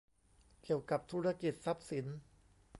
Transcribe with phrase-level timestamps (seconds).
[0.63, 2.05] เกี่ยวกับธุรกิจทรัพย์สิน